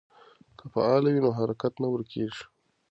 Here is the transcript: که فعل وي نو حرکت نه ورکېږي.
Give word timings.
که 0.57 0.65
فعل 0.73 1.03
وي 1.07 1.19
نو 1.25 1.29
حرکت 1.39 1.73
نه 1.81 1.87
ورکېږي. 1.91 2.43